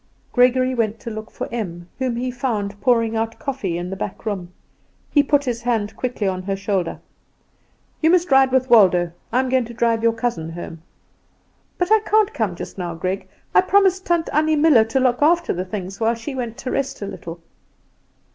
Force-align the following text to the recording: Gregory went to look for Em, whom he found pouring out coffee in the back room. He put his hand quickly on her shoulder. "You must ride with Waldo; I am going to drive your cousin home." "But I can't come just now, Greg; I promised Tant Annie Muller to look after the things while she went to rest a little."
Gregory 0.31 0.73
went 0.73 0.99
to 0.99 1.11
look 1.11 1.29
for 1.29 1.47
Em, 1.51 1.87
whom 1.99 2.15
he 2.15 2.31
found 2.31 2.81
pouring 2.81 3.15
out 3.15 3.37
coffee 3.37 3.77
in 3.77 3.91
the 3.91 3.95
back 3.95 4.25
room. 4.25 4.51
He 5.11 5.21
put 5.21 5.43
his 5.45 5.61
hand 5.61 5.95
quickly 5.95 6.27
on 6.27 6.41
her 6.41 6.55
shoulder. 6.55 6.99
"You 8.01 8.09
must 8.09 8.31
ride 8.31 8.51
with 8.51 8.67
Waldo; 8.67 9.11
I 9.31 9.39
am 9.39 9.47
going 9.49 9.65
to 9.65 9.75
drive 9.75 10.01
your 10.01 10.13
cousin 10.13 10.49
home." 10.53 10.81
"But 11.77 11.91
I 11.91 11.99
can't 11.99 12.33
come 12.33 12.55
just 12.55 12.79
now, 12.79 12.95
Greg; 12.95 13.27
I 13.53 13.61
promised 13.61 14.03
Tant 14.03 14.27
Annie 14.33 14.55
Muller 14.55 14.85
to 14.85 14.99
look 14.99 15.21
after 15.21 15.53
the 15.53 15.65
things 15.65 15.99
while 15.99 16.15
she 16.15 16.33
went 16.33 16.57
to 16.57 16.71
rest 16.71 17.03
a 17.03 17.05
little." 17.05 17.39